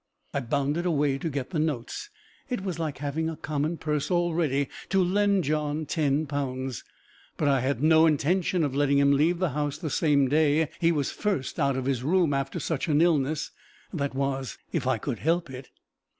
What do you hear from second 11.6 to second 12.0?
of